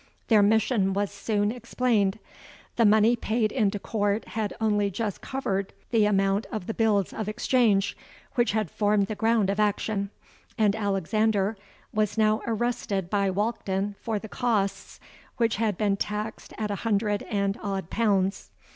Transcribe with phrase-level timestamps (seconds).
[0.29, 2.17] Their mission was soon explained.
[2.75, 7.29] The money paid into court had only just covered the amount of the bills of
[7.29, 7.95] exchange
[8.33, 10.09] which had formed the ground of action;
[10.57, 11.55] and Alexander
[11.93, 14.99] was now arrested by Walkden for the costs,
[15.37, 18.49] which had been taxed at a hundred and odd pounds.